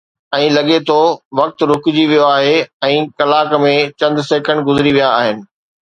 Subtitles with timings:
[0.35, 0.95] ۽ لڳي ٿو
[1.39, 2.55] وقت رڪجي ويو آهي
[2.89, 5.37] ۽ ڪلاڪ ۾ چند سيڪنڊ گذري ويا آهن